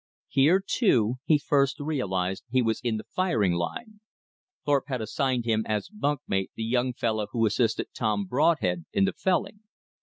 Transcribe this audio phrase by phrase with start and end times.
[0.29, 3.99] Here, too, he first realized he was in the firing line.
[4.65, 9.05] Thorpe had assigned him as bunk mate the young fellow who assisted Tom Broadhead in
[9.05, 9.59] the felling.